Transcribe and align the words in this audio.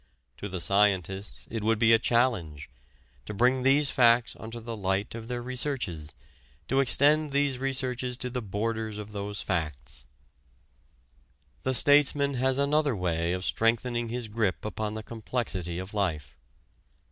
To 0.37 0.49
the 0.49 0.59
scientists 0.59 1.47
it 1.51 1.63
would 1.63 1.77
be 1.77 1.93
a 1.93 1.99
challenge 1.99 2.71
to 3.27 3.35
bring 3.35 3.61
these 3.61 3.91
facts 3.91 4.35
under 4.39 4.59
the 4.59 4.75
light 4.75 5.13
of 5.13 5.27
their 5.27 5.43
researches, 5.43 6.15
to 6.69 6.79
extend 6.79 7.31
these 7.31 7.59
researches 7.59 8.17
to 8.17 8.31
the 8.31 8.41
borders 8.41 8.97
of 8.97 9.11
those 9.11 9.43
facts. 9.43 10.07
The 11.61 11.75
statesman 11.75 12.33
has 12.33 12.57
another 12.57 12.95
way 12.95 13.31
of 13.31 13.45
strengthening 13.45 14.09
his 14.09 14.27
grip 14.27 14.65
upon 14.65 14.95
the 14.95 15.03
complexity 15.03 15.77
of 15.77 15.93
life. 15.93 16.35